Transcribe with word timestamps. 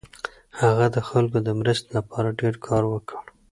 هغه 0.61 0.85
د 0.95 0.97
خلکو 1.09 1.37
د 1.45 1.49
مرستې 1.59 1.89
لپاره 1.97 2.37
ډېر 2.41 2.55
کار 2.67 2.83
وکړ. 2.93 3.23